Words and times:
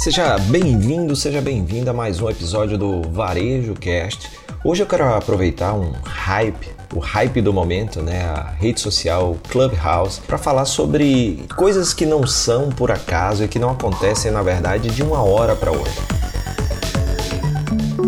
Seja 0.00 0.38
bem-vindo, 0.38 1.14
seja 1.14 1.42
bem-vinda 1.42 1.90
a 1.90 1.92
mais 1.92 2.22
um 2.22 2.30
episódio 2.30 2.78
do 2.78 3.02
Varejo 3.10 3.74
Cast. 3.74 4.30
Hoje 4.64 4.82
eu 4.82 4.86
quero 4.86 5.04
aproveitar 5.04 5.74
um 5.74 5.92
hype, 6.02 6.70
o 6.96 6.98
hype 6.98 7.42
do 7.42 7.52
momento, 7.52 8.00
né, 8.00 8.22
a 8.22 8.44
rede 8.58 8.80
social 8.80 9.36
Clubhouse, 9.50 10.18
para 10.22 10.38
falar 10.38 10.64
sobre 10.64 11.44
coisas 11.54 11.92
que 11.92 12.06
não 12.06 12.26
são 12.26 12.70
por 12.70 12.90
acaso 12.90 13.44
e 13.44 13.48
que 13.48 13.58
não 13.58 13.72
acontecem 13.72 14.30
na 14.30 14.42
verdade 14.42 14.88
de 14.88 15.02
uma 15.02 15.22
hora 15.22 15.54
para 15.54 15.70
outra. 15.70 16.02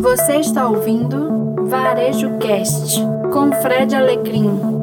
Você 0.01 0.37
está 0.37 0.67
ouvindo 0.67 1.67
Varejo 1.69 2.39
Cast 2.39 3.03
com 3.31 3.53
Fred 3.61 3.95
Alecrim. 3.95 4.82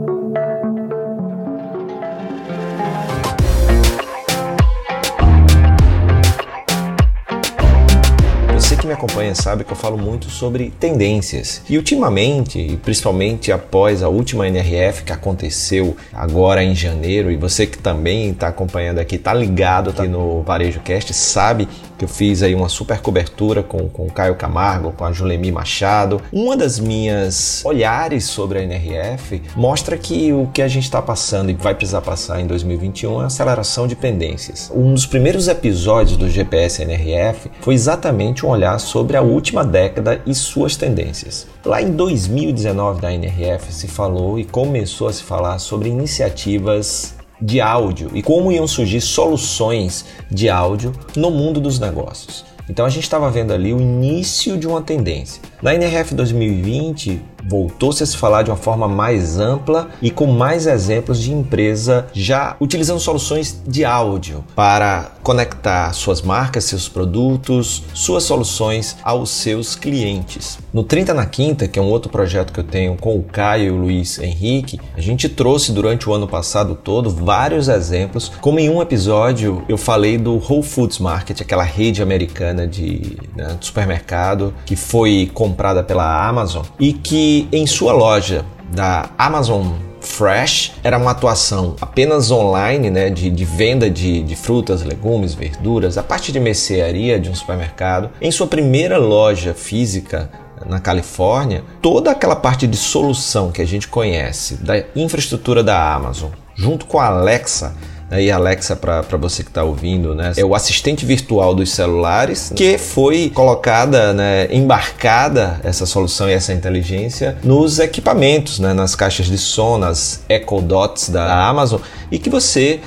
Acompanha 8.99 9.33
sabe 9.33 9.63
que 9.63 9.71
eu 9.71 9.77
falo 9.77 9.97
muito 9.97 10.29
sobre 10.29 10.73
tendências. 10.77 11.61
E 11.69 11.77
ultimamente, 11.77 12.59
e 12.59 12.75
principalmente 12.75 13.51
após 13.51 14.03
a 14.03 14.09
última 14.09 14.47
NRF 14.47 15.03
que 15.03 15.13
aconteceu 15.13 15.95
agora 16.13 16.61
em 16.61 16.75
janeiro, 16.75 17.31
e 17.31 17.37
você 17.37 17.65
que 17.65 17.77
também 17.77 18.31
está 18.31 18.49
acompanhando 18.49 18.99
aqui, 18.99 19.15
está 19.15 19.33
ligado 19.33 19.91
aqui 19.91 20.07
no 20.07 20.43
Varejo 20.43 20.81
Cast, 20.81 21.13
sabe 21.13 21.67
que 21.97 22.05
eu 22.05 22.09
fiz 22.09 22.41
aí 22.41 22.55
uma 22.55 22.69
super 22.69 23.01
cobertura 23.01 23.61
com, 23.61 23.89
com 23.89 24.05
o 24.05 24.11
Caio 24.11 24.35
Camargo, 24.35 24.93
com 24.93 25.03
a 25.03 25.11
Julemi 25.11 25.51
Machado. 25.51 26.21
Uma 26.31 26.55
das 26.55 26.79
minhas 26.79 27.61
olhares 27.65 28.23
sobre 28.23 28.59
a 28.59 28.63
NRF 28.63 29.41
mostra 29.55 29.97
que 29.97 30.31
o 30.31 30.47
que 30.47 30.61
a 30.61 30.67
gente 30.67 30.85
está 30.85 31.01
passando 31.01 31.51
e 31.51 31.53
vai 31.53 31.75
precisar 31.75 32.01
passar 32.01 32.39
em 32.39 32.47
2021 32.47 33.19
é 33.19 33.23
a 33.25 33.27
aceleração 33.27 33.85
de 33.85 33.97
pendências. 33.97 34.71
Um 34.73 34.93
dos 34.93 35.05
primeiros 35.05 35.49
episódios 35.49 36.15
do 36.15 36.29
GPS 36.29 36.81
NRF 36.81 37.51
foi 37.59 37.73
exatamente 37.73 38.45
um 38.45 38.49
olhar 38.49 38.79
sobre 38.89 39.15
a 39.15 39.21
última 39.21 39.63
década 39.63 40.19
e 40.25 40.33
suas 40.33 40.75
tendências. 40.75 41.45
Lá 41.63 41.79
em 41.79 41.91
2019 41.91 42.99
da 42.99 43.13
NRF 43.13 43.71
se 43.71 43.87
falou 43.87 44.39
e 44.39 44.43
começou 44.43 45.07
a 45.07 45.13
se 45.13 45.21
falar 45.21 45.59
sobre 45.59 45.89
iniciativas 45.89 47.13
de 47.39 47.61
áudio 47.61 48.09
e 48.15 48.23
como 48.23 48.51
iam 48.51 48.67
surgir 48.67 48.99
soluções 48.99 50.05
de 50.29 50.49
áudio 50.49 50.91
no 51.15 51.29
mundo 51.29 51.61
dos 51.61 51.79
negócios. 51.79 52.43
Então 52.67 52.85
a 52.85 52.89
gente 52.89 53.03
estava 53.03 53.29
vendo 53.29 53.53
ali 53.53 53.73
o 53.73 53.79
início 53.79 54.57
de 54.57 54.67
uma 54.67 54.81
tendência. 54.81 55.41
Na 55.61 55.73
NRF 55.73 56.15
2020, 56.15 57.21
voltou-se 57.49 58.03
a 58.03 58.05
se 58.05 58.15
falar 58.15 58.43
de 58.43 58.51
uma 58.51 58.57
forma 58.57 58.87
mais 58.87 59.39
ampla 59.39 59.89
e 60.01 60.11
com 60.11 60.27
mais 60.27 60.67
exemplos 60.67 61.19
de 61.19 61.33
empresa 61.33 62.05
já 62.13 62.55
utilizando 62.59 62.99
soluções 62.99 63.59
de 63.67 63.83
áudio 63.83 64.43
para 64.55 65.11
conectar 65.23 65.91
suas 65.93 66.21
marcas, 66.21 66.65
seus 66.65 66.87
produtos, 66.87 67.83
suas 67.93 68.23
soluções 68.23 68.95
aos 69.03 69.31
seus 69.31 69.75
clientes. 69.75 70.59
No 70.71 70.83
30 70.83 71.13
na 71.13 71.25
Quinta, 71.25 71.67
que 71.67 71.79
é 71.79 71.81
um 71.81 71.89
outro 71.89 72.11
projeto 72.11 72.53
que 72.53 72.59
eu 72.59 72.63
tenho 72.63 72.95
com 72.95 73.17
o 73.17 73.23
Caio 73.23 73.65
e 73.65 73.71
o 73.71 73.77
Luiz 73.77 74.19
Henrique, 74.19 74.79
a 74.95 75.01
gente 75.01 75.27
trouxe 75.27 75.71
durante 75.71 76.07
o 76.07 76.13
ano 76.13 76.27
passado 76.27 76.75
todo 76.75 77.09
vários 77.09 77.67
exemplos, 77.67 78.31
como 78.39 78.59
em 78.59 78.69
um 78.69 78.81
episódio 78.81 79.63
eu 79.67 79.77
falei 79.77 80.17
do 80.17 80.35
Whole 80.35 80.63
Foods 80.63 80.99
Market, 80.99 81.41
aquela 81.41 81.63
rede 81.63 82.01
americana 82.03 82.67
de, 82.67 83.17
né, 83.35 83.57
de 83.59 83.65
supermercado 83.65 84.53
que 84.65 84.75
foi 84.75 85.29
comprada 85.33 85.83
pela 85.83 86.27
Amazon 86.27 86.63
e 86.79 86.93
que 86.93 87.38
em 87.51 87.67
sua 87.67 87.93
loja 87.93 88.45
da 88.73 89.09
Amazon 89.17 89.73
Fresh 90.01 90.73
era 90.83 90.97
uma 90.97 91.11
atuação 91.11 91.75
apenas 91.79 92.31
online, 92.31 92.89
né, 92.89 93.09
de, 93.09 93.29
de 93.29 93.45
venda 93.45 93.89
de, 93.89 94.23
de, 94.23 94.35
frutas, 94.35 94.83
legumes, 94.83 95.33
verduras, 95.33 95.97
a 95.97 96.03
parte 96.03 96.31
de 96.31 96.39
mercearia 96.39 97.19
de 97.19 97.29
um 97.29 97.35
supermercado. 97.35 98.09
Em 98.21 98.31
sua 98.31 98.47
primeira 98.47 98.97
loja 98.97 99.53
física 99.53 100.29
na 100.65 100.79
Califórnia, 100.79 101.63
toda 101.81 102.11
aquela 102.11 102.35
parte 102.35 102.67
de 102.67 102.77
solução 102.77 103.51
que 103.51 103.61
a 103.61 103.67
gente 103.67 103.87
conhece 103.87 104.55
da 104.55 104.83
infraestrutura 104.95 105.63
da 105.63 105.93
Amazon, 105.93 106.31
junto 106.55 106.85
com 106.85 106.99
a 106.99 107.07
Alexa, 107.07 107.75
e 108.11 108.31
Alexa 108.31 108.75
para 108.75 109.17
você 109.17 109.43
que 109.43 109.49
está 109.49 109.63
ouvindo, 109.63 110.15
né? 110.15 110.33
É 110.35 110.43
o 110.43 110.55
assistente 110.55 111.05
virtual 111.05 111.53
dos 111.53 111.71
celulares 111.71 112.51
que 112.55 112.77
foi 112.77 113.31
colocada, 113.33 114.13
né, 114.13 114.47
embarcada 114.51 115.59
essa 115.63 115.85
solução 115.85 116.29
e 116.29 116.33
essa 116.33 116.53
inteligência 116.53 117.37
nos 117.43 117.79
equipamentos, 117.79 118.59
né, 118.59 118.73
nas 118.73 118.95
caixas 118.95 119.27
de 119.27 119.37
som, 119.37 119.77
nas 119.77 120.21
Echo 120.29 120.61
Dots 120.61 121.09
da 121.09 121.47
Amazon 121.47 121.81
e 122.11 122.17
que 122.17 122.29
você 122.29 122.79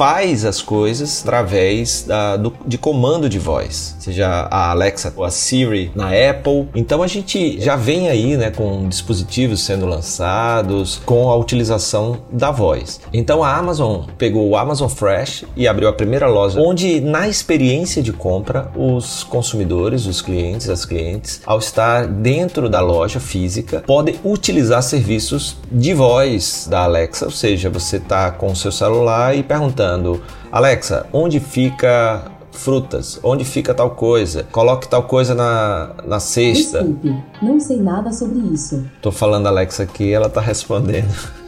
faz 0.00 0.46
as 0.46 0.62
coisas 0.62 1.20
através 1.20 2.04
da, 2.08 2.34
do, 2.38 2.54
de 2.66 2.78
comando 2.78 3.28
de 3.28 3.38
voz, 3.38 3.96
seja 3.98 4.48
a 4.50 4.70
Alexa 4.70 5.12
ou 5.14 5.26
a 5.26 5.30
Siri 5.30 5.92
na 5.94 6.06
Apple. 6.06 6.70
Então 6.74 7.02
a 7.02 7.06
gente 7.06 7.60
já 7.60 7.76
vem 7.76 8.08
aí 8.08 8.34
né, 8.34 8.50
com 8.50 8.88
dispositivos 8.88 9.60
sendo 9.62 9.84
lançados 9.84 11.02
com 11.04 11.28
a 11.28 11.36
utilização 11.36 12.22
da 12.32 12.50
voz. 12.50 12.98
Então 13.12 13.44
a 13.44 13.54
Amazon 13.54 14.04
pegou 14.16 14.48
o 14.48 14.56
Amazon 14.56 14.88
Fresh 14.88 15.44
e 15.54 15.68
abriu 15.68 15.86
a 15.86 15.92
primeira 15.92 16.26
loja 16.26 16.58
onde 16.58 16.98
na 17.02 17.28
experiência 17.28 18.02
de 18.02 18.10
compra 18.10 18.72
os 18.74 19.22
consumidores, 19.24 20.06
os 20.06 20.22
clientes, 20.22 20.70
as 20.70 20.86
clientes, 20.86 21.42
ao 21.44 21.58
estar 21.58 22.06
dentro 22.06 22.70
da 22.70 22.80
loja 22.80 23.20
física, 23.20 23.84
podem 23.86 24.18
utilizar 24.24 24.82
serviços 24.82 25.58
de 25.70 25.92
voz 25.92 26.66
da 26.70 26.84
Alexa, 26.84 27.26
ou 27.26 27.30
seja, 27.30 27.68
você 27.68 27.98
está 27.98 28.30
com 28.30 28.46
o 28.46 28.56
seu 28.56 28.72
celular 28.72 29.36
e 29.36 29.42
perguntando 29.42 29.89
perguntando: 29.90 30.22
Alexa, 30.52 31.06
onde 31.12 31.40
fica 31.40 32.30
frutas? 32.52 33.18
Onde 33.22 33.44
fica 33.44 33.74
tal 33.74 33.90
coisa? 33.90 34.44
Coloque 34.50 34.88
tal 34.88 35.04
coisa 35.04 35.34
na, 35.34 35.90
na 36.06 36.20
cesta. 36.20 36.82
Desculpe, 36.82 37.16
não 37.42 37.58
sei 37.58 37.80
nada 37.80 38.12
sobre 38.12 38.38
isso. 38.52 38.86
Tô 39.02 39.10
falando 39.10 39.46
Alexa 39.46 39.82
aqui, 39.82 40.12
ela 40.12 40.28
tá 40.28 40.40
respondendo. 40.40 41.08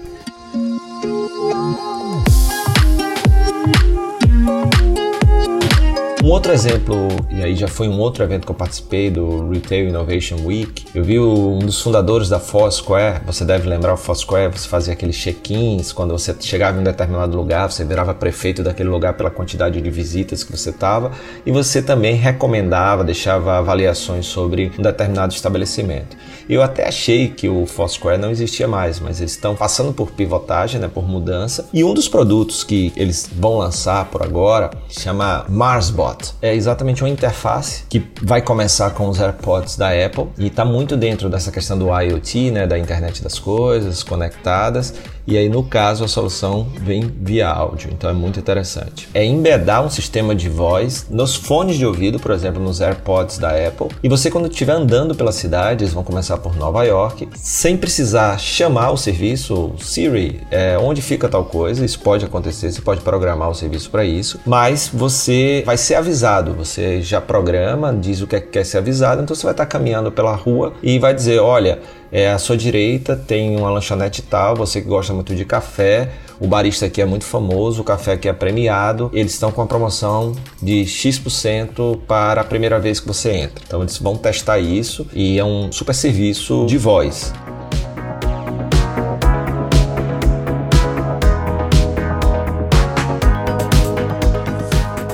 outro 6.33 6.51
exemplo, 6.51 7.09
e 7.31 7.43
aí 7.43 7.55
já 7.55 7.69
foi 7.69 7.89
um 7.89 7.99
outro 7.99 8.25
evento 8.25 8.47
que 8.47 8.51
eu 8.51 8.57
participei 8.57 9.11
do 9.11 9.51
Retail 9.51 9.91
Innovation 9.91 10.37
Week, 10.47 10.87
eu 10.95 11.05
vi 11.05 11.21
um 11.21 11.59
dos 11.59 11.79
fundadores 11.83 12.31
da 12.31 12.41
Foursquare, 12.41 13.21
você 13.27 13.45
deve 13.45 13.69
lembrar 13.69 13.93
o 13.93 13.99
Foursquare, 13.99 14.51
você 14.51 14.67
fazia 14.67 14.95
aqueles 14.95 15.15
check-ins, 15.15 15.93
quando 15.93 16.13
você 16.13 16.35
chegava 16.41 16.79
em 16.79 16.81
um 16.81 16.85
determinado 16.85 17.37
lugar, 17.37 17.71
você 17.71 17.85
virava 17.85 18.15
prefeito 18.15 18.63
daquele 18.63 18.89
lugar 18.89 19.13
pela 19.13 19.31
quantidade 19.31 19.79
de 19.79 19.91
visitas 19.91 20.43
que 20.43 20.57
você 20.57 20.71
estava, 20.71 21.13
e 21.45 21.53
você 21.53 21.83
também 21.83 22.15
recomendava, 22.15 23.05
deixava 23.05 23.59
avaliações 23.59 24.25
sobre 24.25 24.73
um 24.79 24.83
determinado 24.83 25.35
estabelecimento. 25.35 26.17
Eu 26.49 26.63
até 26.63 26.89
achei 26.89 27.29
que 27.29 27.47
o 27.47 27.67
Foursquare 27.67 28.19
não 28.19 28.31
existia 28.31 28.67
mais, 28.67 28.99
mas 28.99 29.21
eles 29.21 29.33
estão 29.33 29.55
passando 29.55 29.93
por 29.93 30.11
pivotagem, 30.13 30.81
né, 30.81 30.89
por 30.89 31.07
mudança, 31.07 31.69
e 31.75 31.85
um 31.85 31.93
dos 31.93 32.09
produtos 32.09 32.65
que 32.65 32.91
eles 32.97 33.29
vão 33.31 33.59
lançar 33.59 34.07
por 34.07 34.23
agora 34.23 34.71
chama 34.89 35.45
MarsBot. 35.47 36.22
É 36.41 36.55
exatamente 36.55 37.03
uma 37.03 37.11
interface 37.11 37.85
que 37.89 38.03
vai 38.23 38.43
começar 38.43 38.91
com 38.91 39.09
os 39.09 39.21
AirPods 39.21 39.77
da 39.77 39.89
Apple 39.89 40.29
e 40.39 40.47
está 40.47 40.65
muito 40.65 40.97
dentro 40.97 41.29
dessa 41.29 41.51
questão 41.51 41.79
do 41.79 41.87
IoT, 41.89 42.51
né, 42.51 42.67
da 42.67 42.79
internet 42.79 43.23
das 43.23 43.39
coisas 43.39 44.03
conectadas. 44.03 44.95
E 45.27 45.39
aí 45.39 45.49
no 45.49 45.63
caso 45.63 46.05
a 46.05 46.09
solução 46.09 46.67
vem 46.81 47.03
via 47.21 47.49
áudio, 47.49 47.91
então 47.93 48.11
é 48.11 48.13
muito 48.13 48.41
interessante. 48.41 49.09
É 49.15 49.25
embedar 49.25 49.85
um 49.85 49.91
sistema 49.91 50.35
de 50.35 50.49
voz 50.49 51.07
nos 51.09 51.37
fones 51.37 51.77
de 51.77 51.87
ouvido, 51.87 52.19
por 52.19 52.33
exemplo, 52.33 52.61
nos 52.61 52.81
AirPods 52.81 53.39
da 53.39 53.51
Apple, 53.51 53.89
e 54.03 54.09
você 54.09 54.31
quando 54.31 54.49
estiver 54.49 54.73
andando 54.73 55.15
pela 55.15 55.31
cidade, 55.31 55.85
eles 55.85 55.95
vão 55.95 56.03
começar 56.03 56.39
por 56.39 56.57
Nova 56.57 56.83
York, 56.85 57.29
sem 57.37 57.77
precisar 57.77 58.39
chamar 58.39 58.91
o 58.91 58.97
serviço 58.97 59.73
Siri, 59.79 60.41
é, 60.51 60.77
onde 60.77 61.01
fica 61.01 61.29
tal 61.29 61.45
coisa, 61.45 61.85
isso 61.85 62.01
pode 62.01 62.25
acontecer, 62.25 62.73
você 62.73 62.81
pode 62.81 63.01
programar 63.01 63.49
o 63.49 63.55
serviço 63.55 63.91
para 63.91 64.05
isso, 64.05 64.41
mas 64.45 64.91
você 64.93 65.63
vai 65.65 65.77
ser 65.77 65.95
avisado, 66.03 66.53
você 66.53 67.01
já 67.01 67.21
programa, 67.21 67.93
diz 67.95 68.21
o 68.21 68.27
que, 68.27 68.37
é 68.37 68.41
que 68.41 68.49
quer 68.49 68.65
ser 68.65 68.79
avisado, 68.79 69.23
então 69.23 69.35
você 69.35 69.45
vai 69.45 69.53
estar 69.53 69.67
caminhando 69.67 70.13
pela 70.13 70.35
rua 70.35 70.75
e 70.83 70.99
vai 70.99 71.15
dizer, 71.15 71.41
olha, 71.41 71.81
é, 72.11 72.31
à 72.31 72.39
sua 72.39 72.57
direita 72.57 73.17
tem 73.17 73.57
uma 73.57 73.71
lanchonete 73.71 74.21
tal, 74.21 74.55
você 74.55 74.83
que 74.83 74.89
gosta 74.89 75.15
muito 75.15 75.35
de 75.35 75.45
café, 75.45 76.11
o 76.39 76.47
barista 76.47 76.87
aqui 76.87 77.01
é 77.01 77.07
muito 77.07 77.25
famoso, 77.25 77.81
o 77.81 77.85
café 77.85 78.13
aqui 78.13 78.29
é 78.29 78.33
premiado, 78.33 79.11
eles 79.15 79.33
estão 79.33 79.51
com 79.51 79.63
a 79.63 79.67
promoção 79.67 80.33
de 80.61 80.85
X% 80.85 81.97
para 82.07 82.41
a 82.41 82.45
primeira 82.45 82.79
vez 82.79 83.01
que 83.01 83.07
você 83.07 83.31
entra. 83.31 83.63
Então 83.67 83.81
eles 83.81 83.97
vão 83.99 84.17
testar 84.17 84.59
isso 84.59 85.07
e 85.15 85.39
é 85.39 85.45
um 85.45 85.71
super 85.73 85.95
serviço 85.95 86.67
de 86.67 86.77
voz. 86.77 87.33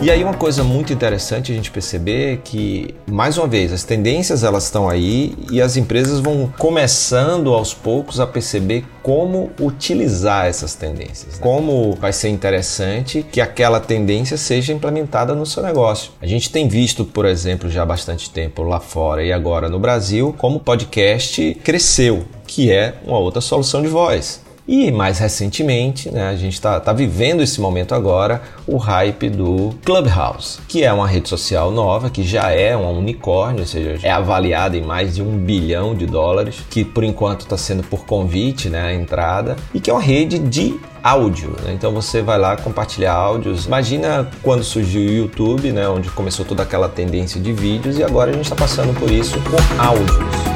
E 0.00 0.12
aí 0.12 0.22
uma 0.22 0.34
coisa 0.34 0.62
muito 0.62 0.92
interessante 0.92 1.50
a 1.50 1.54
gente 1.54 1.72
perceber 1.72 2.34
é 2.34 2.36
que, 2.36 2.94
mais 3.04 3.36
uma 3.36 3.48
vez, 3.48 3.72
as 3.72 3.82
tendências 3.82 4.44
elas 4.44 4.64
estão 4.64 4.88
aí 4.88 5.34
e 5.50 5.60
as 5.60 5.76
empresas 5.76 6.20
vão 6.20 6.52
começando 6.56 7.52
aos 7.52 7.74
poucos 7.74 8.20
a 8.20 8.26
perceber 8.26 8.84
como 9.02 9.50
utilizar 9.60 10.46
essas 10.46 10.76
tendências. 10.76 11.34
Né? 11.34 11.40
Como 11.40 11.94
vai 11.96 12.12
ser 12.12 12.28
interessante 12.28 13.26
que 13.28 13.40
aquela 13.40 13.80
tendência 13.80 14.36
seja 14.36 14.72
implementada 14.72 15.34
no 15.34 15.44
seu 15.44 15.64
negócio. 15.64 16.12
A 16.22 16.26
gente 16.28 16.48
tem 16.52 16.68
visto, 16.68 17.04
por 17.04 17.26
exemplo, 17.26 17.68
já 17.68 17.82
há 17.82 17.86
bastante 17.86 18.30
tempo 18.30 18.62
lá 18.62 18.78
fora 18.78 19.24
e 19.24 19.32
agora 19.32 19.68
no 19.68 19.80
Brasil, 19.80 20.32
como 20.38 20.58
o 20.58 20.60
podcast 20.60 21.56
cresceu, 21.64 22.24
que 22.46 22.70
é 22.70 22.94
uma 23.04 23.18
outra 23.18 23.40
solução 23.40 23.82
de 23.82 23.88
voz. 23.88 24.46
E 24.68 24.92
mais 24.92 25.18
recentemente, 25.18 26.10
né, 26.10 26.28
a 26.28 26.36
gente 26.36 26.52
está 26.52 26.78
tá 26.78 26.92
vivendo 26.92 27.42
esse 27.42 27.58
momento 27.58 27.94
agora, 27.94 28.42
o 28.66 28.76
hype 28.76 29.30
do 29.30 29.74
Clubhouse, 29.82 30.58
que 30.68 30.84
é 30.84 30.92
uma 30.92 31.08
rede 31.08 31.26
social 31.26 31.70
nova, 31.70 32.10
que 32.10 32.22
já 32.22 32.50
é 32.50 32.76
um 32.76 32.98
unicórnio, 32.98 33.60
ou 33.60 33.66
seja, 33.66 33.98
é 34.06 34.10
avaliada 34.10 34.76
em 34.76 34.82
mais 34.82 35.14
de 35.14 35.22
um 35.22 35.38
bilhão 35.38 35.94
de 35.94 36.04
dólares, 36.04 36.56
que 36.68 36.84
por 36.84 37.02
enquanto 37.02 37.40
está 37.40 37.56
sendo 37.56 37.82
por 37.82 38.04
convite 38.04 38.68
né, 38.68 38.82
a 38.82 38.94
entrada, 38.94 39.56
e 39.72 39.80
que 39.80 39.88
é 39.88 39.92
uma 39.92 40.02
rede 40.02 40.38
de 40.38 40.78
áudio. 41.02 41.56
Né? 41.64 41.72
Então 41.72 41.90
você 41.90 42.20
vai 42.20 42.38
lá 42.38 42.54
compartilhar 42.54 43.14
áudios. 43.14 43.64
Imagina 43.64 44.28
quando 44.42 44.62
surgiu 44.62 45.00
o 45.00 45.14
YouTube, 45.14 45.72
né, 45.72 45.88
onde 45.88 46.10
começou 46.10 46.44
toda 46.44 46.62
aquela 46.62 46.90
tendência 46.90 47.40
de 47.40 47.54
vídeos, 47.54 47.96
e 47.96 48.04
agora 48.04 48.32
a 48.32 48.34
gente 48.34 48.44
está 48.44 48.56
passando 48.56 48.92
por 49.00 49.10
isso 49.10 49.38
com 49.40 49.82
áudios 49.82 50.47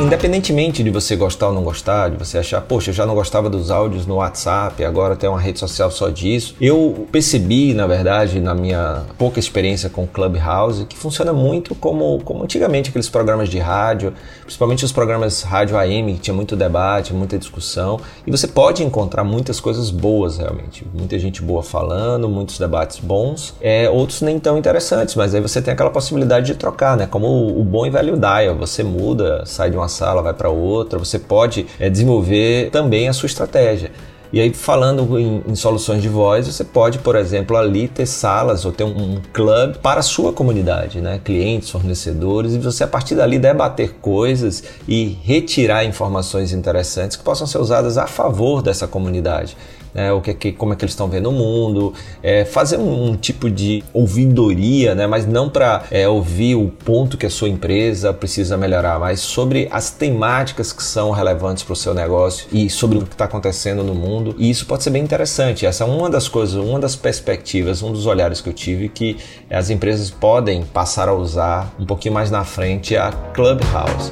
independentemente 0.00 0.82
de 0.82 0.90
você 0.90 1.14
gostar 1.14 1.48
ou 1.48 1.54
não 1.54 1.62
gostar, 1.62 2.10
de 2.10 2.16
você 2.16 2.38
achar, 2.38 2.60
poxa, 2.62 2.90
eu 2.90 2.94
já 2.94 3.04
não 3.04 3.14
gostava 3.14 3.50
dos 3.50 3.70
áudios 3.70 4.06
no 4.06 4.16
WhatsApp, 4.16 4.82
agora 4.82 5.14
tem 5.14 5.28
uma 5.28 5.38
rede 5.38 5.58
social 5.58 5.90
só 5.90 6.08
disso. 6.08 6.56
Eu 6.60 7.06
percebi, 7.12 7.74
na 7.74 7.86
verdade, 7.86 8.40
na 8.40 8.54
minha 8.54 9.02
pouca 9.18 9.38
experiência 9.38 9.90
com 9.90 10.06
Clubhouse, 10.06 10.86
que 10.86 10.96
funciona 10.96 11.32
muito 11.32 11.74
como, 11.74 12.18
como 12.24 12.42
antigamente 12.42 12.88
aqueles 12.88 13.10
programas 13.10 13.48
de 13.50 13.58
rádio, 13.58 14.14
principalmente 14.42 14.84
os 14.84 14.92
programas 14.92 15.42
rádio 15.42 15.76
AM, 15.76 16.14
que 16.14 16.20
tinha 16.20 16.34
muito 16.34 16.56
debate, 16.56 17.12
muita 17.12 17.38
discussão, 17.38 18.00
e 18.26 18.30
você 18.30 18.46
pode 18.48 18.82
encontrar 18.82 19.22
muitas 19.22 19.60
coisas 19.60 19.90
boas 19.90 20.38
realmente. 20.38 20.86
Muita 20.94 21.18
gente 21.18 21.42
boa 21.42 21.62
falando, 21.62 22.28
muitos 22.28 22.58
debates 22.58 22.98
bons, 22.98 23.54
é, 23.60 23.90
outros 23.90 24.22
nem 24.22 24.38
tão 24.38 24.56
interessantes, 24.56 25.14
mas 25.14 25.34
aí 25.34 25.40
você 25.42 25.60
tem 25.60 25.74
aquela 25.74 25.90
possibilidade 25.90 26.46
de 26.46 26.54
trocar, 26.54 26.96
né? 26.96 27.06
Como 27.06 27.26
o, 27.26 27.60
o 27.60 27.64
bom 27.64 27.84
e 27.84 27.90
velho 27.90 28.16
dial, 28.16 28.56
você 28.56 28.82
muda, 28.82 29.44
sai 29.44 29.70
de 29.70 29.76
uma 29.76 29.89
sala, 29.90 30.22
vai 30.22 30.32
para 30.32 30.48
outra, 30.48 30.98
você 30.98 31.18
pode 31.18 31.66
é, 31.78 31.90
desenvolver 31.90 32.70
também 32.70 33.06
a 33.08 33.12
sua 33.12 33.26
estratégia. 33.26 33.90
E 34.32 34.40
aí, 34.40 34.54
falando 34.54 35.18
em, 35.18 35.42
em, 35.48 35.54
soluções 35.56 36.00
de 36.00 36.08
voz, 36.08 36.46
você 36.46 36.62
pode, 36.62 37.00
por 37.00 37.16
exemplo, 37.16 37.56
ali 37.56 37.88
ter 37.88 38.06
salas 38.06 38.64
ou 38.64 38.70
ter 38.70 38.84
um, 38.84 39.14
um 39.14 39.20
club 39.32 39.78
para 39.78 39.98
a 39.98 40.02
sua 40.04 40.32
comunidade, 40.32 41.00
né? 41.00 41.20
clientes, 41.22 41.68
fornecedores, 41.68 42.54
e 42.54 42.58
você 42.58 42.84
a 42.84 42.86
partir 42.86 43.16
dali 43.16 43.40
debater 43.40 43.94
coisas 44.00 44.62
e 44.86 45.18
retirar 45.24 45.84
informações 45.84 46.52
interessantes 46.52 47.16
que 47.16 47.24
possam 47.24 47.44
ser 47.44 47.58
usadas 47.58 47.98
a 47.98 48.06
favor 48.06 48.62
dessa 48.62 48.86
comunidade 48.86 49.56
né, 49.94 50.12
o 50.12 50.20
que, 50.20 50.34
que, 50.34 50.52
como 50.52 50.72
é 50.72 50.76
que 50.76 50.84
eles 50.84 50.92
estão 50.92 51.08
vendo 51.08 51.28
o 51.28 51.32
mundo, 51.32 51.92
é, 52.22 52.44
fazer 52.44 52.76
um, 52.76 53.10
um, 53.10 53.16
tipo 53.16 53.50
de 53.50 53.82
ouvidoria, 53.92 54.94
né, 54.94 55.06
mas 55.06 55.26
não 55.26 55.48
para 55.48 55.84
é, 55.90 56.08
ouvir 56.08 56.54
o 56.54 56.68
ponto 56.68 57.16
que 57.16 57.26
a 57.26 57.30
sua 57.30 57.48
empresa 57.48 58.12
precisa 58.12 58.56
melhorar, 58.56 58.98
mas 58.98 59.20
sobre 59.20 59.68
as 59.70 59.90
temáticas 59.90 60.72
que 60.72 60.82
são 60.82 61.10
relevantes 61.10 61.62
para 61.62 61.72
o 61.72 61.76
seu 61.76 61.94
negócio 61.94 62.46
e 62.52 62.68
sobre 62.70 62.98
o 62.98 63.02
que 63.02 63.12
está 63.12 63.24
acontecendo 63.24 63.82
no 63.82 63.94
mundo. 63.94 64.34
E 64.38 64.50
isso 64.50 64.66
pode 64.66 64.82
ser 64.82 64.90
bem 64.90 65.02
interessante. 65.02 65.66
Essa 65.66 65.84
é 65.84 65.86
uma 65.86 66.08
das 66.08 66.28
coisas, 66.28 66.54
uma 66.54 66.78
das 66.78 66.96
perspectivas, 66.96 67.82
um 67.82 67.92
dos 67.92 68.06
olhares 68.06 68.40
que 68.40 68.48
eu 68.48 68.52
tive 68.52 68.88
que 68.88 69.16
as 69.50 69.70
empresas 69.70 70.10
podem 70.10 70.62
passar 70.62 71.08
a 71.08 71.14
usar 71.14 71.74
um 71.78 71.84
pouquinho 71.84 72.14
mais 72.14 72.30
na 72.30 72.44
frente 72.44 72.96
a 72.96 73.12
Clubhouse. 73.34 74.10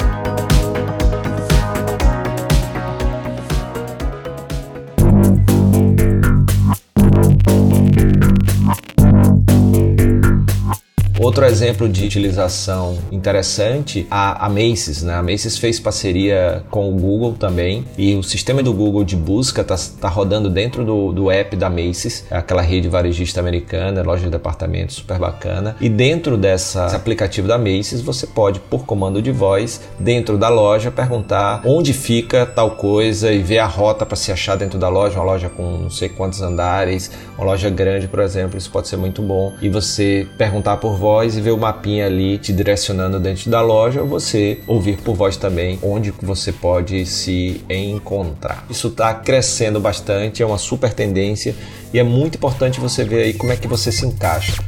Outro 11.29 11.45
exemplo 11.45 11.87
de 11.87 12.07
utilização 12.07 12.97
interessante, 13.13 14.07
a, 14.11 14.47
a 14.47 14.49
Macy's, 14.49 15.03
né? 15.03 15.13
A 15.13 15.23
Macy's 15.23 15.59
fez 15.59 15.79
parceria 15.79 16.65
com 16.71 16.89
o 16.89 16.93
Google 16.97 17.35
também 17.35 17.85
e 17.99 18.15
o 18.15 18.23
sistema 18.23 18.63
do 18.63 18.73
Google 18.73 19.05
de 19.05 19.15
busca 19.15 19.61
está 19.61 19.77
tá 20.01 20.09
rodando 20.09 20.49
dentro 20.49 20.87
do, 20.87 21.13
do 21.13 21.31
app 21.31 21.55
da 21.55 21.69
Macy's, 21.69 22.25
aquela 22.31 22.63
rede 22.63 22.89
varejista 22.89 23.41
americana, 23.41 24.03
loja 24.03 24.25
de 24.25 24.31
departamentos 24.31 24.97
super 24.97 25.19
bacana. 25.19 25.77
E 25.83 25.91
dentro 25.91 26.35
dessa, 26.39 26.85
desse 26.85 26.97
aplicativo 26.97 27.47
da 27.47 27.59
Macy's, 27.59 28.01
você 28.01 28.27
pode, 28.27 28.59
por 28.61 28.87
comando 28.87 29.21
de 29.21 29.31
voz, 29.31 29.83
dentro 29.99 30.39
da 30.39 30.49
loja, 30.49 30.91
perguntar 30.91 31.61
onde 31.63 31.93
fica 31.93 32.47
tal 32.47 32.71
coisa 32.71 33.31
e 33.31 33.43
ver 33.43 33.59
a 33.59 33.67
rota 33.67 34.07
para 34.07 34.17
se 34.17 34.33
achar 34.33 34.57
dentro 34.57 34.79
da 34.79 34.89
loja, 34.89 35.19
uma 35.19 35.27
loja 35.27 35.51
com 35.51 35.77
não 35.77 35.91
sei 35.91 36.09
quantos 36.09 36.41
andares, 36.41 37.11
uma 37.37 37.45
loja 37.45 37.69
grande, 37.69 38.09
por 38.09 38.21
exemplo, 38.21 38.57
isso 38.57 38.71
pode 38.71 38.89
ser 38.89 38.97
muito 38.97 39.21
bom. 39.21 39.53
E 39.61 39.69
você 39.69 40.27
perguntar 40.39 40.79
por 40.79 40.97
voz 40.97 41.18
voz 41.19 41.37
e 41.37 41.41
ver 41.41 41.51
o 41.51 41.59
mapinha 41.59 42.07
ali 42.07 42.39
te 42.39 42.53
direcionando 42.53 43.19
dentro 43.19 43.51
da 43.51 43.61
loja, 43.61 44.03
ou 44.03 44.07
você 44.07 44.61
ouvir 44.69 44.99
por 44.99 45.17
voz 45.17 45.37
também 45.37 45.77
onde 45.83 46.13
você 46.23 46.53
pode 46.53 47.05
se 47.07 47.61
encontrar. 47.69 48.65
Isso 48.71 48.87
está 48.87 49.13
crescendo 49.15 49.81
bastante, 49.81 50.45
é 50.45 50.47
uma 50.47 50.59
super 50.59 50.93
tendência 50.93 51.57
e 51.93 51.99
é 51.99 52.05
muito 52.05 52.37
importante 52.37 52.79
você 52.79 53.03
ver 53.03 53.25
aí 53.25 53.35
como 53.35 53.51
é 53.51 53.57
que 53.57 53.67
você 53.67 53.91
se 53.91 54.07
encaixa. 54.07 54.63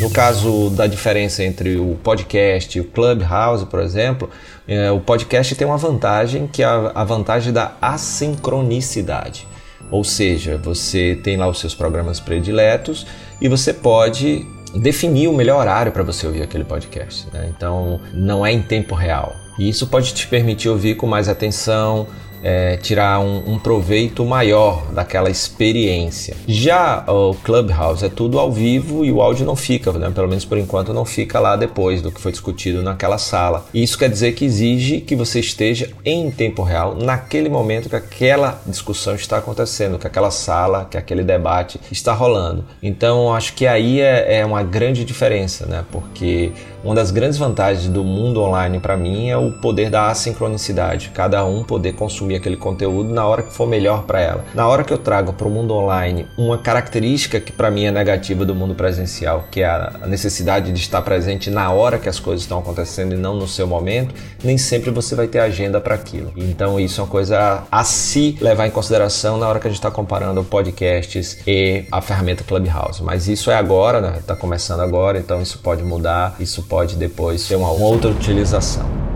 No 0.00 0.10
caso 0.10 0.70
da 0.70 0.88
diferença 0.88 1.44
entre 1.44 1.76
o 1.76 1.96
podcast 2.02 2.76
e 2.76 2.80
o 2.80 2.84
Clubhouse, 2.84 3.66
por 3.66 3.78
exemplo, 3.78 4.28
é, 4.66 4.90
o 4.90 4.98
podcast 4.98 5.54
tem 5.54 5.64
uma 5.64 5.78
vantagem 5.78 6.48
que 6.48 6.60
é 6.60 6.66
a 6.66 7.04
vantagem 7.04 7.52
da 7.52 7.76
assincronicidade. 7.80 9.53
Ou 9.90 10.02
seja, 10.02 10.56
você 10.56 11.18
tem 11.22 11.36
lá 11.36 11.48
os 11.48 11.60
seus 11.60 11.74
programas 11.74 12.20
prediletos 12.20 13.06
e 13.40 13.48
você 13.48 13.72
pode 13.72 14.46
definir 14.74 15.28
o 15.28 15.32
melhor 15.32 15.60
horário 15.60 15.92
para 15.92 16.02
você 16.02 16.26
ouvir 16.26 16.42
aquele 16.42 16.64
podcast. 16.64 17.26
Né? 17.32 17.52
Então, 17.56 18.00
não 18.12 18.44
é 18.44 18.52
em 18.52 18.62
tempo 18.62 18.94
real. 18.94 19.36
E 19.58 19.68
isso 19.68 19.86
pode 19.86 20.12
te 20.12 20.26
permitir 20.26 20.68
ouvir 20.68 20.96
com 20.96 21.06
mais 21.06 21.28
atenção, 21.28 22.08
é, 22.44 22.76
tirar 22.76 23.20
um, 23.20 23.54
um, 23.54 23.58
proveito 23.58 24.22
maior 24.22 24.92
daquela 24.92 25.30
experiência. 25.30 26.36
Já 26.46 27.02
o 27.08 27.34
Clubhouse 27.42 28.04
é 28.04 28.10
tudo 28.10 28.38
ao 28.38 28.52
vivo 28.52 29.02
e 29.02 29.10
o 29.10 29.22
áudio 29.22 29.46
não 29.46 29.56
fica, 29.56 29.90
né? 29.92 30.10
pelo 30.14 30.28
menos 30.28 30.44
por 30.44 30.58
enquanto 30.58 30.92
não 30.92 31.06
fica 31.06 31.40
lá 31.40 31.56
depois 31.56 32.02
do 32.02 32.12
que 32.12 32.20
foi 32.20 32.30
discutido 32.30 32.82
naquela 32.82 33.16
sala. 33.16 33.64
E 33.72 33.82
isso 33.82 33.98
quer 33.98 34.10
dizer 34.10 34.32
que 34.32 34.44
exige 34.44 35.00
que 35.00 35.16
você 35.16 35.40
esteja 35.40 35.90
em 36.04 36.30
tempo 36.30 36.62
real 36.62 36.94
naquele 36.94 37.48
momento 37.48 37.88
que 37.88 37.96
aquela 37.96 38.60
discussão 38.66 39.14
está 39.14 39.38
acontecendo, 39.38 39.98
que 39.98 40.06
aquela 40.06 40.30
sala, 40.30 40.86
que 40.90 40.98
aquele 40.98 41.24
debate 41.24 41.80
está 41.90 42.12
rolando. 42.12 42.66
Então 42.82 43.32
acho 43.32 43.54
que 43.54 43.66
aí 43.66 44.02
é, 44.02 44.40
é 44.40 44.44
uma 44.44 44.62
grande 44.62 45.02
diferença, 45.02 45.64
né? 45.64 45.82
Porque 45.90 46.52
uma 46.84 46.94
das 46.94 47.10
grandes 47.10 47.38
vantagens 47.38 47.88
do 47.88 48.04
mundo 48.04 48.42
online 48.42 48.78
para 48.78 48.94
mim 48.94 49.30
é 49.30 49.36
o 49.38 49.52
poder 49.52 49.88
da 49.88 50.08
assincronicidade, 50.08 51.10
cada 51.14 51.42
um 51.42 51.64
poder 51.64 51.94
consumir 51.94 52.33
aquele 52.36 52.56
conteúdo 52.56 53.12
na 53.12 53.26
hora 53.26 53.42
que 53.42 53.52
for 53.52 53.66
melhor 53.66 54.04
para 54.04 54.20
ela. 54.20 54.44
Na 54.54 54.68
hora 54.68 54.84
que 54.84 54.92
eu 54.92 54.98
trago 54.98 55.32
para 55.32 55.46
o 55.46 55.50
mundo 55.50 55.74
online 55.74 56.26
uma 56.36 56.58
característica 56.58 57.40
que 57.40 57.52
para 57.52 57.70
mim 57.70 57.84
é 57.84 57.90
negativa 57.90 58.44
do 58.44 58.54
mundo 58.54 58.74
presencial, 58.74 59.44
que 59.50 59.62
é 59.62 59.66
a 59.66 60.06
necessidade 60.06 60.72
de 60.72 60.80
estar 60.80 61.02
presente 61.02 61.50
na 61.50 61.70
hora 61.72 61.98
que 61.98 62.08
as 62.08 62.20
coisas 62.20 62.42
estão 62.42 62.58
acontecendo 62.58 63.14
e 63.14 63.16
não 63.16 63.34
no 63.34 63.48
seu 63.48 63.66
momento, 63.66 64.14
nem 64.42 64.56
sempre 64.56 64.90
você 64.90 65.14
vai 65.14 65.26
ter 65.26 65.40
agenda 65.40 65.80
para 65.80 65.94
aquilo. 65.94 66.32
Então 66.36 66.78
isso 66.78 67.00
é 67.00 67.04
uma 67.04 67.10
coisa 67.10 67.64
a 67.70 67.84
se 67.84 68.38
levar 68.40 68.66
em 68.66 68.70
consideração 68.70 69.36
na 69.36 69.48
hora 69.48 69.58
que 69.58 69.66
a 69.66 69.70
gente 69.70 69.78
está 69.78 69.90
comparando 69.90 70.44
podcasts 70.44 71.38
e 71.46 71.84
a 71.90 72.00
ferramenta 72.00 72.44
Clubhouse. 72.44 73.02
Mas 73.02 73.28
isso 73.28 73.50
é 73.50 73.56
agora, 73.56 74.00
né? 74.00 74.14
Está 74.18 74.36
começando 74.36 74.80
agora, 74.80 75.18
então 75.18 75.40
isso 75.40 75.58
pode 75.58 75.82
mudar, 75.82 76.36
isso 76.38 76.62
pode 76.62 76.84
pode 76.84 76.96
depois 76.96 77.46
ter 77.46 77.56
uma 77.56 77.70
outra 77.70 78.10
utilização. 78.10 79.13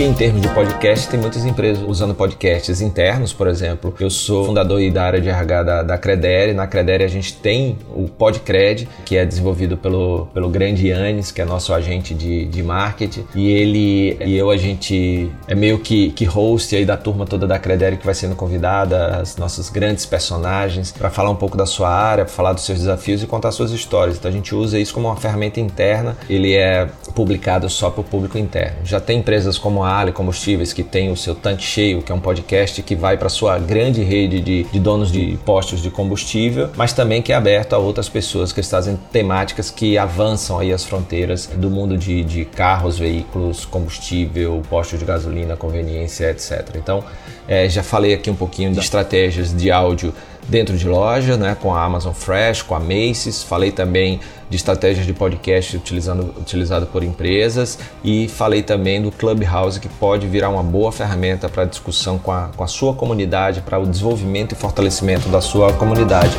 E 0.00 0.02
em 0.02 0.14
termos 0.14 0.40
de 0.40 0.48
podcast, 0.48 1.10
tem 1.10 1.20
muitas 1.20 1.44
empresas 1.44 1.84
usando 1.86 2.14
podcasts 2.14 2.80
internos, 2.80 3.34
por 3.34 3.46
exemplo. 3.46 3.94
Eu 4.00 4.08
sou 4.08 4.46
fundador 4.46 4.80
da 4.90 5.02
área 5.04 5.20
de 5.20 5.28
RH 5.28 5.62
da, 5.62 5.82
da 5.82 5.98
Credere. 5.98 6.54
Na 6.54 6.66
Credere 6.66 7.04
a 7.04 7.06
gente 7.06 7.34
tem 7.34 7.76
o 7.94 8.08
Podcred, 8.08 8.88
que 9.04 9.18
é 9.18 9.26
desenvolvido 9.26 9.76
pelo, 9.76 10.26
pelo 10.32 10.48
grande 10.48 10.88
Yannis, 10.88 11.30
que 11.30 11.42
é 11.42 11.44
nosso 11.44 11.74
agente 11.74 12.14
de, 12.14 12.46
de 12.46 12.62
marketing. 12.62 13.26
E 13.34 13.50
ele 13.50 14.16
e 14.24 14.38
eu, 14.38 14.50
a 14.50 14.56
gente 14.56 15.30
é 15.46 15.54
meio 15.54 15.78
que, 15.78 16.12
que 16.12 16.24
host 16.24 16.74
aí 16.74 16.86
da 16.86 16.96
turma 16.96 17.26
toda 17.26 17.46
da 17.46 17.58
Credere 17.58 17.98
que 17.98 18.06
vai 18.06 18.14
sendo 18.14 18.34
convidada, 18.34 19.18
as 19.18 19.36
nossas 19.36 19.68
grandes 19.68 20.06
personagens, 20.06 20.92
para 20.92 21.10
falar 21.10 21.28
um 21.28 21.36
pouco 21.36 21.58
da 21.58 21.66
sua 21.66 21.90
área, 21.90 22.24
para 22.24 22.32
falar 22.32 22.54
dos 22.54 22.64
seus 22.64 22.78
desafios 22.78 23.22
e 23.22 23.26
contar 23.26 23.52
suas 23.52 23.70
histórias. 23.70 24.16
Então 24.16 24.30
a 24.30 24.32
gente 24.32 24.54
usa 24.54 24.78
isso 24.78 24.94
como 24.94 25.08
uma 25.08 25.16
ferramenta 25.16 25.60
interna. 25.60 26.16
Ele 26.26 26.54
é 26.54 26.88
publicado 27.14 27.68
só 27.68 27.90
para 27.90 28.00
o 28.00 28.04
público 28.04 28.38
interno. 28.38 28.78
Já 28.82 28.98
tem 28.98 29.18
empresas 29.18 29.58
como 29.58 29.84
a 29.84 29.89
Ali 29.98 30.12
Combustíveis, 30.12 30.72
que 30.72 30.82
tem 30.82 31.10
o 31.10 31.16
seu 31.16 31.34
tanque 31.34 31.62
cheio, 31.62 32.02
que 32.02 32.12
é 32.12 32.14
um 32.14 32.20
podcast 32.20 32.82
que 32.82 32.94
vai 32.94 33.16
para 33.16 33.28
sua 33.28 33.58
grande 33.58 34.02
rede 34.02 34.40
de, 34.40 34.64
de 34.64 34.78
donos 34.78 35.10
de 35.10 35.38
postos 35.44 35.82
de 35.82 35.90
combustível, 35.90 36.70
mas 36.76 36.92
também 36.92 37.20
que 37.20 37.32
é 37.32 37.36
aberto 37.36 37.74
a 37.74 37.78
outras 37.78 38.08
pessoas 38.08 38.52
que 38.52 38.60
trazem 38.62 38.98
temáticas 39.10 39.70
que 39.70 39.98
avançam 39.98 40.58
aí 40.58 40.72
as 40.72 40.84
fronteiras 40.84 41.46
do 41.46 41.68
mundo 41.68 41.96
de, 41.96 42.22
de 42.22 42.44
carros, 42.44 42.98
veículos, 42.98 43.64
combustível, 43.64 44.62
postos 44.70 44.98
de 44.98 45.04
gasolina, 45.04 45.56
conveniência, 45.56 46.30
etc. 46.30 46.76
Então, 46.76 47.02
é, 47.48 47.68
já 47.68 47.82
falei 47.82 48.14
aqui 48.14 48.30
um 48.30 48.36
pouquinho 48.36 48.72
de 48.72 48.78
estratégias 48.78 49.54
de 49.54 49.70
áudio 49.70 50.14
dentro 50.48 50.76
de 50.76 50.86
loja, 50.86 51.36
né, 51.36 51.56
com 51.60 51.74
a 51.74 51.84
Amazon 51.84 52.12
Fresh, 52.12 52.62
com 52.62 52.74
a 52.74 52.80
Macy's. 52.80 53.42
Falei 53.42 53.70
também 53.70 54.20
de 54.48 54.56
estratégias 54.56 55.06
de 55.06 55.12
podcast 55.12 55.76
utilizando, 55.76 56.34
utilizado 56.38 56.86
por 56.86 57.04
empresas 57.04 57.78
e 58.02 58.26
falei 58.28 58.62
também 58.62 59.00
do 59.00 59.12
Clubhouse, 59.12 59.78
que 59.78 59.88
pode 59.88 60.26
virar 60.26 60.48
uma 60.48 60.62
boa 60.62 60.90
ferramenta 60.90 61.48
para 61.48 61.64
discussão 61.64 62.18
com 62.18 62.32
a, 62.32 62.50
com 62.56 62.64
a 62.64 62.66
sua 62.66 62.94
comunidade, 62.94 63.60
para 63.60 63.78
o 63.78 63.86
desenvolvimento 63.86 64.52
e 64.52 64.56
fortalecimento 64.56 65.28
da 65.28 65.40
sua 65.40 65.72
comunidade. 65.72 66.36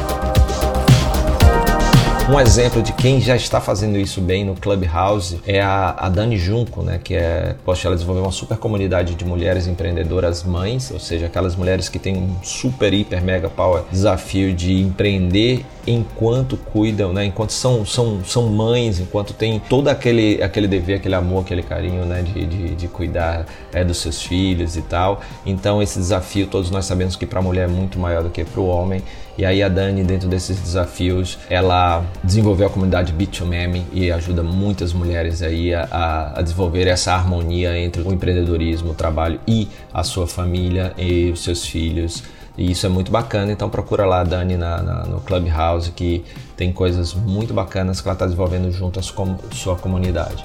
Um 2.30 2.40
exemplo 2.40 2.82
de 2.82 2.94
quem 2.94 3.20
já 3.20 3.36
está 3.36 3.60
fazendo 3.60 3.98
isso 3.98 4.22
bem 4.22 4.46
no 4.46 4.56
Clubhouse 4.56 5.42
é 5.46 5.60
a, 5.60 5.96
a 5.98 6.08
Dani 6.08 6.38
Junco, 6.38 6.82
né, 6.82 7.00
que 7.04 7.14
é, 7.14 7.56
poxa, 7.66 7.88
ela 7.88 7.96
desenvolveu 7.96 8.24
uma 8.24 8.32
super 8.32 8.58
comunidade 8.58 9.16
de 9.16 9.26
mulheres 9.26 9.68
empreendedoras 9.68 10.44
mães, 10.44 10.92
ou 10.92 11.00
seja, 11.00 11.26
aquelas 11.26 11.56
mulheres 11.56 11.90
que 11.90 12.00
têm 12.00 12.16
um 12.16 12.36
super, 12.44 12.94
hiper, 12.94 13.22
mega 13.22 13.50
power 13.50 13.84
desafio 13.92 14.54
de 14.54 14.82
empreender 14.82 15.66
enquanto 15.86 16.58
cuidam, 16.58 17.14
né? 17.14 17.26
Enquanto 17.26 17.52
são, 17.52 17.86
são, 17.86 18.24
são 18.24 18.48
mães, 18.48 19.00
enquanto 19.00 19.34
tem 19.34 19.60
todo 19.60 19.88
aquele, 19.88 20.42
aquele 20.42 20.68
dever, 20.68 20.96
aquele 20.98 21.16
amor, 21.16 21.42
aquele 21.42 21.64
carinho, 21.64 22.06
né? 22.06 22.22
De, 22.22 22.46
de, 22.46 22.76
de 22.76 22.88
cuidar 22.88 23.46
é, 23.74 23.84
dos 23.84 23.98
seus 23.98 24.22
filhos 24.22 24.76
e 24.76 24.82
tal. 24.82 25.22
Então 25.46 25.82
esse 25.82 25.98
desafio, 26.00 26.48
todos 26.48 26.70
nós 26.70 26.86
sabemos 26.86 27.16
que 27.16 27.26
para 27.26 27.40
a 27.40 27.42
mulher 27.42 27.66
é 27.66 27.72
muito 27.72 28.00
maior 28.00 28.24
do 28.24 28.30
que 28.30 28.44
para 28.44 28.60
o 28.60 28.68
homem. 28.68 29.02
E 29.38 29.46
aí 29.46 29.64
a 29.64 29.70
Dani, 29.70 30.04
dentro 30.04 30.28
desses 30.28 30.60
desafios, 30.60 31.40
ela 31.50 32.06
desenvolveu 32.24 32.68
a 32.68 32.70
comunidade 32.70 33.14
Bit2Meme 33.14 33.84
e 33.92 34.12
ajuda 34.12 34.44
muitas 34.44 34.94
mulheres 34.94 35.42
aí 35.42 35.74
a, 35.74 36.34
a 36.36 36.42
desenvolver 36.42 36.88
essa 36.88 37.14
harmonia 37.14 37.78
entre 37.80 38.02
o 38.02 38.14
empreendedorismo, 38.14 38.92
o 38.92 38.94
trabalho 38.94 39.40
e 39.48 39.68
a 39.94 40.04
sua 40.04 40.28
família 40.28 40.94
e 40.98 41.32
os 41.32 41.44
seus 41.44 41.66
filhos. 41.66 42.24
E 42.58 42.72
isso 42.72 42.86
é 42.86 42.90
muito 42.90 43.12
bacana, 43.12 43.52
então 43.52 43.70
procura 43.70 44.06
lá 44.06 44.22
a 44.22 44.24
Dani 44.24 44.58
na, 44.58 44.82
na, 44.82 45.06
no 45.06 45.22
Clubhouse 45.22 45.92
que 45.92 46.24
tem 46.58 46.72
coisas 46.72 47.14
muito 47.14 47.54
bacanas 47.54 48.02
que 48.02 48.08
ela 48.08 48.14
está 48.14 48.26
desenvolvendo 48.26 48.72
junto 48.72 49.00
à 49.00 49.04
sua 49.04 49.76
comunidade. 49.78 50.44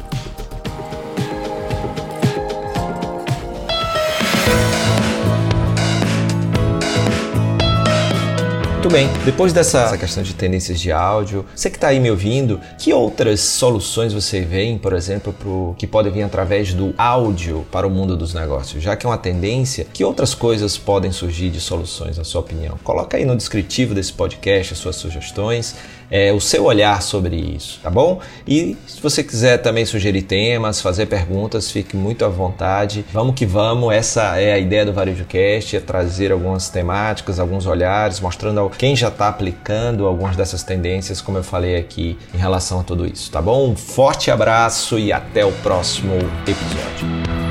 Muito 8.87 8.95
bem, 8.95 9.09
depois 9.25 9.53
dessa 9.53 9.99
questão 9.99 10.23
de 10.23 10.33
tendências 10.33 10.79
de 10.79 10.93
áudio, 10.93 11.45
você 11.53 11.69
que 11.69 11.77
está 11.77 11.89
aí 11.89 11.99
me 11.99 12.09
ouvindo, 12.09 12.61
que 12.79 12.93
outras 12.93 13.41
soluções 13.41 14.13
você 14.13 14.43
vê, 14.43 14.79
por 14.81 14.93
exemplo, 14.93 15.33
pro, 15.33 15.75
que 15.77 15.89
podem 15.89 16.13
vir 16.13 16.23
através 16.23 16.73
do 16.73 16.95
áudio 16.97 17.67
para 17.73 17.85
o 17.85 17.91
mundo 17.91 18.17
dos 18.17 18.33
negócios? 18.33 18.81
Já 18.81 18.95
que 18.95 19.05
é 19.05 19.09
uma 19.09 19.19
tendência, 19.19 19.89
que 19.93 20.05
outras 20.05 20.37
coisas 20.37 20.79
podem 20.79 21.11
surgir 21.11 21.51
de 21.51 21.61
soluções, 21.61 22.17
na 22.17 22.23
sua 22.23 22.41
opinião? 22.41 22.79
Coloca 22.85 23.17
aí 23.17 23.25
no 23.25 23.35
descritivo 23.35 23.93
desse 23.93 24.13
podcast 24.13 24.75
as 24.75 24.79
suas 24.79 24.95
sugestões 24.95 25.75
é, 26.11 26.33
o 26.33 26.41
seu 26.41 26.65
olhar 26.65 27.01
sobre 27.03 27.37
isso, 27.37 27.81
tá 27.83 27.91
bom? 27.91 28.21
E 28.47 28.77
se 28.87 29.01
você 29.01 29.23
quiser 29.23 29.59
também 29.59 29.85
sugerir 29.85 30.23
temas, 30.23 30.81
fazer 30.81 31.07
perguntas, 31.07 31.71
fique 31.71 31.97
muito 31.97 32.25
à 32.25 32.29
vontade. 32.29 33.05
Vamos 33.13 33.35
que 33.35 33.47
vamos, 33.47 33.95
essa 33.95 34.39
é 34.39 34.53
a 34.53 34.59
ideia 34.59 34.85
do 34.85 34.93
Varejo 34.93 35.25
Cast, 35.25 35.77
é 35.77 35.81
trazer 35.81 36.33
algumas 36.33 36.69
temáticas, 36.69 37.39
alguns 37.39 37.67
olhares, 37.67 38.21
mostrando 38.21 38.69
quem 38.71 38.95
já 38.95 39.09
está 39.09 39.29
aplicando 39.29 40.07
algumas 40.07 40.37
dessas 40.37 40.63
tendências, 40.63 41.21
como 41.21 41.39
eu 41.39 41.45
falei 41.45 41.77
aqui, 41.77 42.19
em 42.35 42.39
relação 42.39 42.81
a 42.81 42.83
tudo 42.83 43.07
isso, 43.07 43.31
tá 43.31 43.41
bom? 43.41 43.71
Um 43.71 43.77
forte 43.77 44.31
abraço 44.31 44.99
e 44.99 45.13
até 45.13 45.45
o 45.45 45.53
próximo 45.53 46.15
episódio. 46.47 47.46